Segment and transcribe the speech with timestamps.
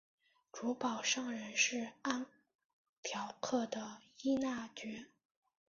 [0.51, 2.25] 主保圣人是安
[3.03, 5.05] 条克的依纳爵。